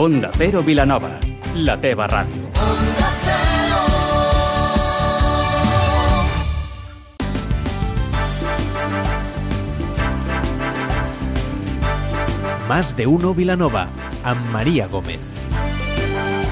[0.00, 1.18] Onda Cero Vilanova,
[1.56, 2.44] la teva ràdio.
[12.68, 13.88] Más de uno Vilanova,
[14.22, 15.27] amb Maria Gómez.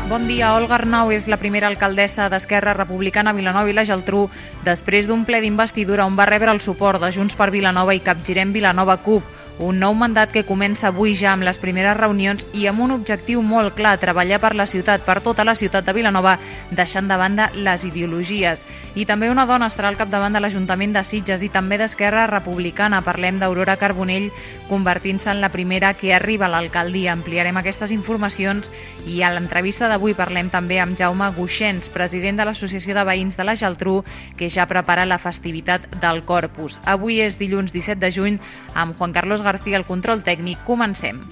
[0.08, 0.52] Bon dia.
[0.54, 4.28] Olga Arnau és la primera alcaldessa d'Esquerra Republicana a Vilanova i la Geltrú
[4.62, 8.52] després d'un ple d'investidura on va rebre el suport de Junts per Vilanova i Capgirem
[8.54, 9.26] Vilanova CUP,
[9.58, 13.40] un nou mandat que comença avui ja amb les primeres reunions i amb un objectiu
[13.42, 16.36] molt clar, treballar per la ciutat, per tota la ciutat de Vilanova,
[16.70, 18.66] deixant de banda les ideologies.
[18.94, 23.00] I també una dona estarà al capdavant de l'Ajuntament de Sitges i també d'Esquerra Republicana.
[23.02, 24.28] Parlem d'Aurora Carbonell
[24.68, 27.16] convertint-se en la primera que arriba a l'alcaldia.
[27.16, 28.70] Ampliarem aquestes informacions
[29.06, 33.46] i a l'entrevista d'avui parlem també amb Jaume Guixens, president de l'Associació de Veïns de
[33.48, 34.02] la Geltrú,
[34.36, 36.76] que ja prepara la festivitat del Corpus.
[36.84, 38.38] Avui és dilluns 17 de juny
[38.74, 40.60] amb Juan Carlos García, el control tècnic.
[40.68, 41.24] Comencem.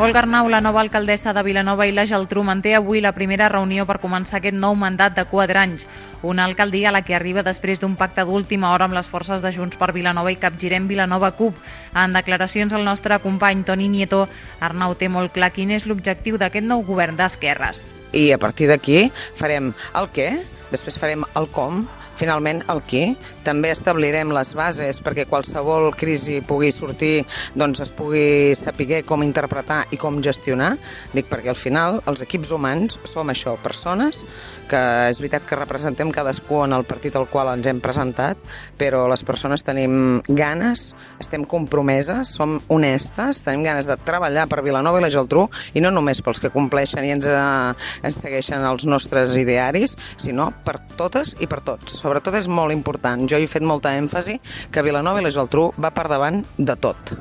[0.00, 3.84] Olga Arnau, la nova alcaldessa de Vilanova i la Geltrú, manté avui la primera reunió
[3.84, 5.84] per començar aquest nou mandat de quatre anys.
[6.24, 9.52] Una alcaldia a la que arriba després d'un pacte d'última hora amb les forces de
[9.52, 11.60] Junts per Vilanova i Capgirem Vilanova CUP.
[11.92, 14.22] En declaracions al nostre company Toni Nieto,
[14.64, 17.90] Arnau té molt clar quin és l'objectiu d'aquest nou govern d'esquerres.
[18.16, 20.30] I a partir d'aquí farem el què,
[20.72, 21.84] després farem el com,
[22.20, 23.02] finalment el qui.
[23.46, 27.24] També establirem les bases perquè qualsevol crisi pugui sortir,
[27.58, 30.74] doncs es pugui saber com interpretar i com gestionar.
[31.16, 34.24] Dic perquè al final els equips humans som això, persones
[34.70, 38.38] que és veritat que representem cadascú en el partit al qual ens hem presentat,
[38.78, 45.00] però les persones tenim ganes, estem compromeses, som honestes, tenim ganes de treballar per Vilanova
[45.00, 48.86] i la Geltrú i no només pels que compleixen i ens, eh, ens segueixen els
[48.86, 53.22] nostres idearis, sinó per totes i per tots sobretot és molt important.
[53.30, 54.40] Jo he fet molta èmfasi
[54.74, 57.14] que Vilanova i la Geltrú va per davant de tot.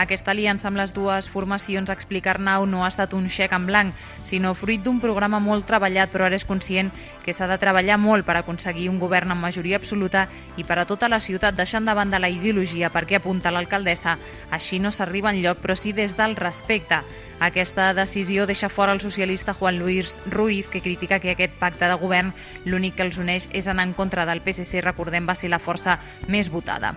[0.00, 3.96] Aquesta aliança amb les dues formacions, explica Arnau, no ha estat un xec en blanc,
[4.24, 6.88] sinó fruit d'un programa molt treballat, però ara és conscient
[7.20, 10.24] que s'ha de treballar molt per aconseguir un govern amb majoria absoluta
[10.56, 14.16] i per a tota la ciutat, deixant de banda la ideologia perquè apunta l'alcaldessa.
[14.50, 17.02] Així no s'arriba en lloc, però sí des del respecte.
[17.40, 22.00] Aquesta decisió deixa fora el socialista Juan Luis Ruiz, que critica que aquest pacte de
[22.00, 22.32] govern
[22.64, 26.00] l'únic que els uneix és anar en contra del PSC, recordem, va ser la força
[26.28, 26.96] més votada.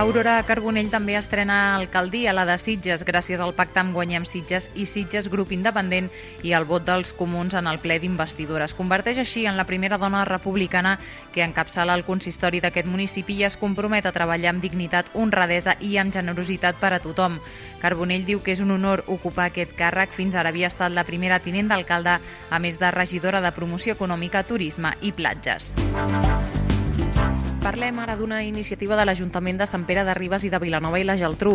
[0.00, 4.86] Aurora Carbonell també estrena alcaldia, la de Sitges, gràcies al pacte amb Guanyem Sitges i
[4.88, 6.06] Sitges Grup Independent
[6.40, 8.64] i el vot dels comuns en el ple d'investidura.
[8.64, 10.94] Es converteix així en la primera dona republicana
[11.34, 15.98] que encapçala el consistori d'aquest municipi i es compromet a treballar amb dignitat, honradesa i
[16.00, 17.36] amb generositat per a tothom.
[17.84, 20.16] Carbonell diu que és un honor ocupar aquest càrrec.
[20.16, 22.16] Fins ara havia estat la primera tinent d'alcalde,
[22.48, 25.74] a més de regidora de promoció econòmica, turisme i platges.
[27.70, 31.04] Parlem ara d'una iniciativa de l'Ajuntament de Sant Pere de Ribes i de Vilanova i
[31.06, 31.52] la Geltrú,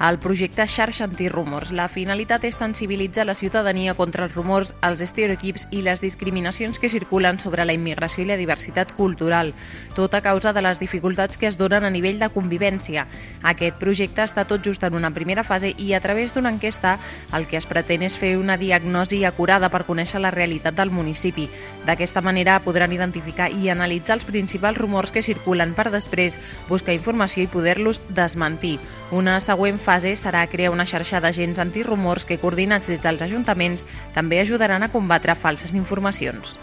[0.00, 1.74] el projecte Xarxa Antirumors.
[1.76, 6.88] La finalitat és sensibilitzar la ciutadania contra els rumors, els estereotips i les discriminacions que
[6.88, 9.52] circulen sobre la immigració i la diversitat cultural,
[9.92, 13.04] tot a causa de les dificultats que es donen a nivell de convivència.
[13.52, 16.96] Aquest projecte està tot just en una primera fase i a través d'una enquesta
[17.36, 21.50] el que es pretén és fer una diagnosi acurada per conèixer la realitat del municipi.
[21.84, 26.38] D'aquesta manera podran identificar i analitzar els principals rumors que circulen circulen per després
[26.68, 28.78] buscar informació i poder-los desmentir.
[29.10, 34.40] Una següent fase serà crear una xarxa d'agents antirumors que, coordinats des dels ajuntaments, també
[34.40, 36.58] ajudaran a combatre falses informacions.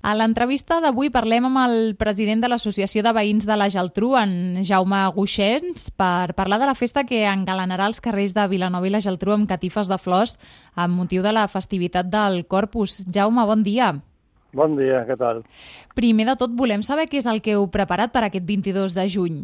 [0.00, 4.62] A l'entrevista d'avui parlem amb el president de l'Associació de Veïns de la Geltrú, en
[4.64, 9.02] Jaume Guixens, per parlar de la festa que engalanarà els carrers de Vilanova i la
[9.04, 10.38] Geltrú amb catifes de flors
[10.74, 13.02] amb motiu de la festivitat del Corpus.
[13.12, 13.98] Jaume, bon dia.
[14.56, 15.42] Bon dia, què tal?
[15.98, 19.04] Primer de tot, volem saber què és el que heu preparat per aquest 22 de
[19.12, 19.38] juny.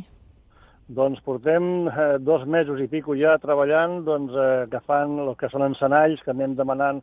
[0.97, 5.65] Doncs portem eh, dos mesos i pico ja treballant, doncs, eh, agafant el que són
[5.67, 7.03] encenalls que anem demanant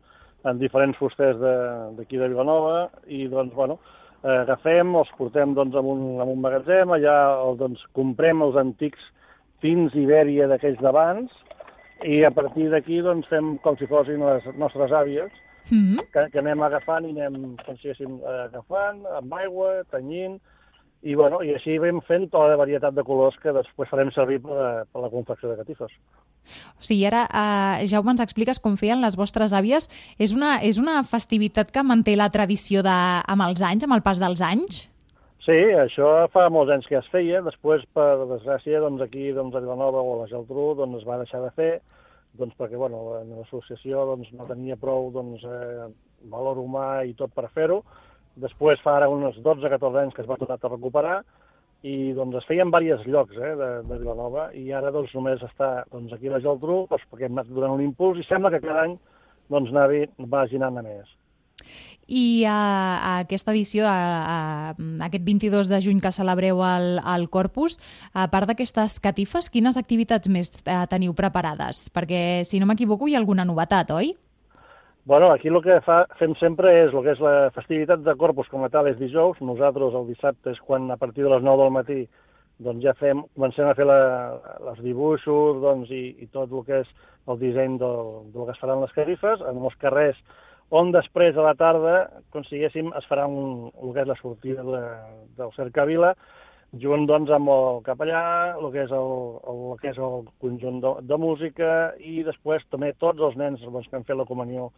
[0.50, 3.78] en diferents fusters d'aquí de, de Vilanova i, doncs, bueno,
[4.24, 8.58] eh, agafem, els portem doncs, en, un, en un magatzem, allà el, doncs, comprem els
[8.58, 9.06] antics
[9.62, 11.30] pins Ibèria d'aquells d'abans
[12.10, 15.30] i a partir d'aquí doncs, fem com si fossin les nostres àvies,
[15.70, 16.08] mm -hmm.
[16.14, 20.40] que, que anem agafant i anem, com si diguéssim, agafant amb aigua, tenyint,
[21.02, 24.40] i, bueno, i així vam fent tota la varietat de colors que després farem servir
[24.42, 25.92] per, per la confecció de catifes.
[26.78, 29.90] O sigui, ara, eh, Jaume, ens expliques com feien les vostres àvies.
[30.20, 32.98] És una, és una festivitat que manté la tradició de,
[33.34, 34.88] amb els anys, amb el pas dels anys?
[35.42, 37.42] Sí, això fa molts anys que es feia.
[37.42, 41.18] Després, per desgràcia, doncs aquí doncs, a Vilanova o a la Geltrú doncs, es va
[41.24, 41.72] deixar de fer
[42.40, 45.88] doncs perquè bueno, l'associació doncs, no tenia prou doncs, eh,
[46.32, 47.82] valor humà i tot per fer-ho.
[48.42, 51.22] Després fa ara uns 12-14 anys que es va tornar a recuperar
[51.82, 55.72] i doncs es feien diversos llocs eh, de, de Vilanova i ara doncs només està
[55.92, 58.62] doncs, aquí a la Geltrú doncs, perquè hem anat donant un impuls i sembla que
[58.64, 58.96] cada any
[59.52, 61.18] doncs, anavi, vagi anant a més.
[62.12, 62.56] I a,
[63.00, 64.40] a aquesta edició, a, a,
[64.76, 67.78] a aquest 22 de juny que celebreu el, el Corpus,
[68.12, 71.88] a part d'aquestes catifes, quines activitats més eh, teniu preparades?
[71.96, 74.12] Perquè, si no m'equivoco, hi ha alguna novetat, oi?
[75.06, 78.52] Bueno, aquí el que fa, fem sempre és el que és la festivitat de Corpus
[78.52, 81.64] com a tal és dijous, nosaltres el dissabte és quan a partir de les 9
[81.64, 82.04] del matí
[82.62, 83.98] doncs ja fem, comencem a fer la,
[84.68, 86.94] les dibuixos doncs, i, i tot el que és
[87.32, 90.22] el disseny del, del que es faran les carifes, en els carrers
[90.72, 91.96] on després a la tarda,
[92.36, 94.84] consiguéssim, es farà un, el que és la sortida de,
[95.40, 96.14] del Cercavila,
[96.84, 98.24] junt doncs, amb el capellà,
[98.56, 99.16] el que és el,
[99.52, 103.64] el, el, que és el conjunt de, de música i després també tots els nens
[103.66, 104.70] doncs, que han fet la comunió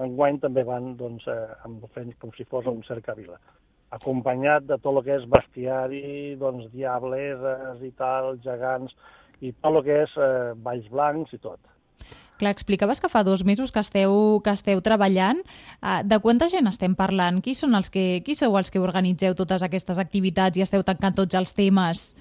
[0.00, 3.36] enguany també van doncs, eh, amb, fent com si fos un cercavila
[3.92, 8.94] acompanyat de tot el que és bestiari, doncs, diableses i tal, gegants,
[9.44, 11.60] i tot el que és eh, balls blancs i tot.
[12.40, 15.42] Clar, explicaves que fa dos mesos que esteu, que esteu treballant.
[15.78, 17.42] Uh, de quanta gent estem parlant?
[17.44, 21.20] Qui, són els que, qui sou els que organitzeu totes aquestes activitats i esteu tancant
[21.20, 22.12] tots els temes?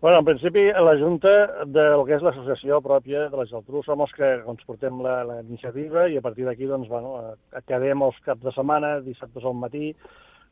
[0.00, 4.00] Bueno, en principi, la Junta de lo que és l'associació pròpia de la Geltrú som
[4.00, 8.16] els que doncs, portem la, la iniciativa i a partir d'aquí doncs, bueno, acabem els
[8.24, 9.90] caps de setmana, dissabtes al matí,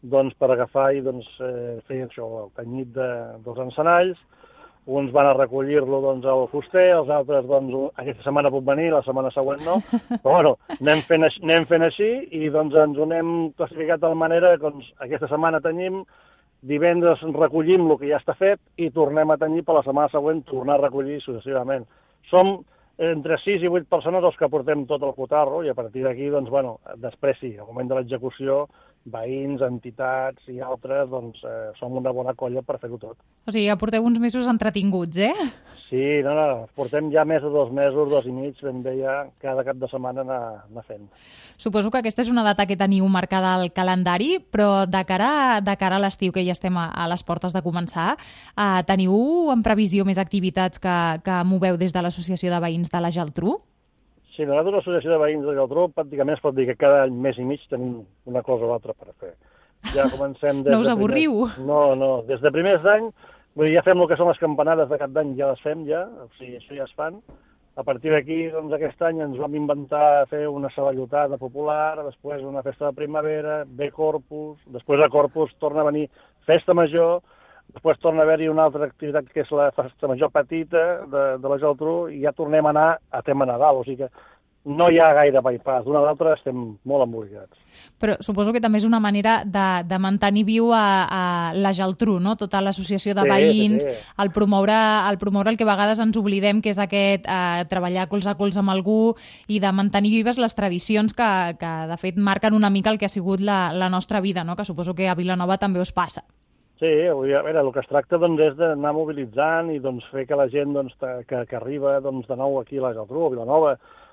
[0.03, 3.09] doncs, per agafar i doncs, eh, fer això, el canyit de,
[3.47, 4.21] dels encenalls,
[4.89, 9.03] uns van a recollir-lo doncs, al fuster, els altres doncs, aquesta setmana pot venir, la
[9.05, 9.77] setmana següent no,
[10.23, 12.09] però bueno, anem fent, així, anem fent així
[12.39, 16.01] i doncs, ens ho hem classificat de manera que doncs, aquesta setmana tenim,
[16.73, 20.43] divendres recollim el que ja està fet i tornem a tenir per la setmana següent
[20.49, 21.85] tornar a recollir successivament.
[22.33, 22.57] Som
[22.99, 26.33] entre 6 i 8 persones els que portem tot el cotarro i a partir d'aquí,
[26.33, 28.65] doncs, bueno, després sí, al moment de l'execució
[29.07, 33.19] veïns, entitats i altres, doncs eh, som una bona colla per fer-ho tot.
[33.47, 35.49] O sigui, ja porteu uns mesos entretinguts, eh?
[35.89, 39.23] Sí, no, no, portem ja més de dos mesos, dos i mig, ben bé ja
[39.41, 41.07] cada cap de setmana anar, anar fent.
[41.57, 45.77] Suposo que aquesta és una data que teniu marcada al calendari, però de cara, de
[45.81, 49.65] cara a l'estiu, que ja estem a, a les portes de començar, eh, teniu en
[49.65, 53.57] previsió més activitats que, que moveu des de l'Associació de Veïns de la Geltrú?
[54.39, 57.41] Sí, nosaltres l'associació de veïns de Geltrú pràcticament es pot dir que cada any més
[57.43, 59.33] i mig tenim una cosa o l'altra per fer.
[59.97, 61.41] Ja comencem des no us avorriu?
[61.41, 61.65] Primers...
[61.67, 63.09] No, no, des de primers d'any,
[63.59, 65.83] vull dir, ja fem el que són les campanades de cap d'any, ja les fem
[65.89, 67.19] ja, o sigui, això ja es fan.
[67.79, 72.63] A partir d'aquí, doncs, aquest any ens vam inventar fer una saballotada popular, després una
[72.63, 76.07] festa de primavera, ve Corpus, després de Corpus torna a venir
[76.47, 77.25] festa major,
[77.75, 81.53] Després torna a haver-hi una altra activitat que és la festa major petita de, de
[81.53, 84.11] la Geltrú i ja tornem a anar a tema Nadal, o sigui que
[84.69, 85.85] no hi ha gaire bypass.
[85.87, 86.57] D'una a l'altra estem
[86.89, 87.57] molt embolicats.
[88.01, 91.23] Però suposo que també és una manera de, de mantenir viu a, a
[91.57, 92.35] la Geltrú, no?
[92.37, 94.09] tota l'associació de sí, veïns, sí, sí.
[94.25, 94.77] El, promoure,
[95.09, 98.37] el promoure el que a vegades ens oblidem, que és aquest eh, treballar cols a
[98.39, 99.15] cols amb algú
[99.49, 101.31] i de mantenir vives les tradicions que,
[101.61, 104.57] que de fet marquen una mica el que ha sigut la, la nostra vida, no?
[104.57, 106.27] que suposo que a Vilanova també us passa.
[106.79, 110.37] Sí, a veure, el que es tracta doncs, és d'anar mobilitzant i doncs, fer que
[110.39, 110.95] la gent doncs,
[111.27, 113.73] que, que arriba doncs, de nou aquí a la Geltrú, a Vilanova,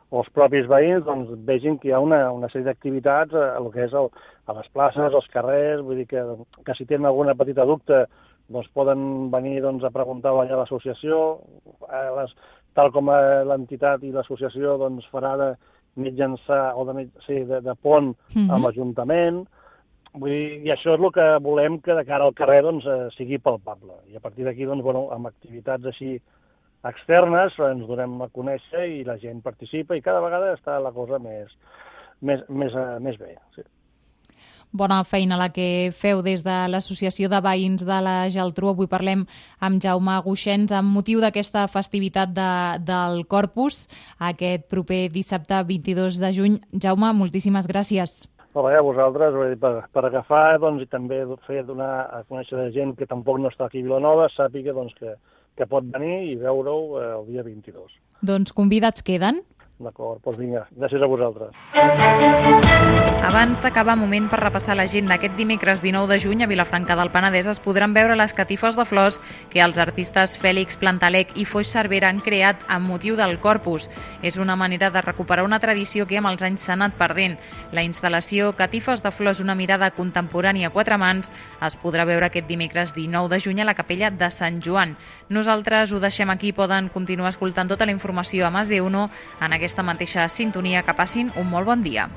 [0.10, 3.62] o els propis veïns doncs, vegin que hi ha una, una sèrie d'activitats a, a,
[3.62, 4.10] lo que és el,
[4.50, 6.24] a les places, als carrers, vull dir que,
[6.66, 8.06] que si tenen alguna petita dubte
[8.50, 11.22] doncs poden venir doncs, a preguntar allà a l'associació,
[12.18, 12.34] les,
[12.78, 13.10] tal com
[13.50, 15.52] l'entitat i l'associació doncs, farà de
[16.02, 18.52] mitjançar o de, sí, de, de pont mm -hmm.
[18.54, 19.46] amb l'Ajuntament,
[20.16, 23.10] Vull dir, I això és el que volem que de cara al carrer doncs, eh,
[23.18, 23.98] sigui palpable.
[24.12, 26.16] I a partir d'aquí, doncs, bueno, amb activitats així
[26.86, 31.20] externes ens donem a conèixer i la gent participa i cada vegada està la cosa
[31.20, 31.50] més,
[32.22, 33.34] més, més, uh, més bé.
[33.56, 33.66] Sí.
[34.76, 38.74] Bona feina la que feu des de l'Associació de Veïns de la Geltrú.
[38.74, 39.24] Avui parlem
[39.64, 42.52] amb Jaume Guixens amb motiu d'aquesta festivitat de,
[42.84, 43.86] del Corpus,
[44.20, 46.62] aquest proper dissabte 22 de juny.
[46.76, 48.26] Jaume, moltíssimes gràcies.
[48.56, 52.94] Però bé, vosaltres, per, per agafar doncs, i també fer donar a conèixer de gent
[52.96, 55.18] que tampoc no està aquí a Vilanova, sàpiga doncs, que,
[55.60, 57.98] que pot venir i veure-ho eh, el dia 22.
[58.24, 59.42] Doncs convidats queden?
[59.76, 61.52] D'acord, doncs vinga, gràcies a vosaltres.
[63.26, 65.18] Abans d'acabar, moment per repassar l'agenda.
[65.18, 68.86] Aquest dimecres 19 de juny a Vilafranca del Penedès es podran veure les catifes de
[68.88, 69.18] flors
[69.52, 73.90] que els artistes Fèlix Plantalec i Foix Cervera han creat amb motiu del Corpus.
[74.24, 77.36] És una manera de recuperar una tradició que amb els anys s'ha anat perdent.
[77.76, 81.34] La instal·lació Catifes de flors, una mirada contemporània a quatre mans,
[81.66, 84.96] es podrà veure aquest dimecres 19 de juny a la capella de Sant Joan.
[85.28, 89.10] Nosaltres ho deixem aquí, poden continuar escoltant tota la informació a Mas de Uno
[89.42, 90.86] en aquest aquesta mateixa sintonia.
[90.86, 92.08] Que passin un molt bon dia.